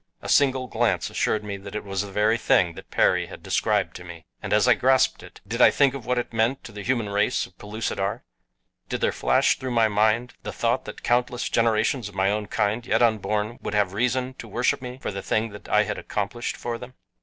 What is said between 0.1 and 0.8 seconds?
A single